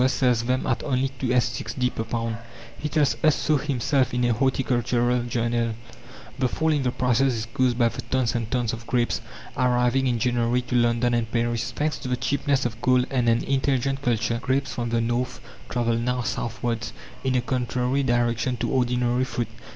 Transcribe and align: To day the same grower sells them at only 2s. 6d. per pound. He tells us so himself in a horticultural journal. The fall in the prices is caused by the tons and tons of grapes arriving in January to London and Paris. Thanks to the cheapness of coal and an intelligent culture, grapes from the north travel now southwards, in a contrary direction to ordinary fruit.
To 0.03 0.07
day 0.07 0.07
the 0.07 0.09
same 0.09 0.19
grower 0.23 0.31
sells 0.33 0.47
them 0.47 0.65
at 0.65 0.83
only 0.83 1.09
2s. 1.09 1.63
6d. 1.77 1.93
per 1.93 2.03
pound. 2.03 2.37
He 2.79 2.89
tells 2.89 3.17
us 3.23 3.35
so 3.35 3.57
himself 3.57 4.15
in 4.15 4.23
a 4.25 4.33
horticultural 4.33 5.21
journal. 5.25 5.75
The 6.39 6.47
fall 6.47 6.71
in 6.71 6.81
the 6.81 6.89
prices 6.89 7.35
is 7.35 7.47
caused 7.53 7.77
by 7.77 7.89
the 7.89 8.01
tons 8.01 8.33
and 8.33 8.49
tons 8.49 8.73
of 8.73 8.87
grapes 8.87 9.21
arriving 9.55 10.07
in 10.07 10.17
January 10.17 10.63
to 10.63 10.75
London 10.75 11.13
and 11.13 11.31
Paris. 11.31 11.71
Thanks 11.71 11.99
to 11.99 12.07
the 12.07 12.17
cheapness 12.17 12.65
of 12.65 12.81
coal 12.81 13.03
and 13.11 13.29
an 13.29 13.43
intelligent 13.43 14.01
culture, 14.01 14.39
grapes 14.41 14.73
from 14.73 14.89
the 14.89 15.01
north 15.01 15.39
travel 15.69 15.99
now 15.99 16.21
southwards, 16.23 16.93
in 17.23 17.35
a 17.35 17.41
contrary 17.41 18.01
direction 18.01 18.57
to 18.57 18.71
ordinary 18.71 19.23
fruit. 19.23 19.49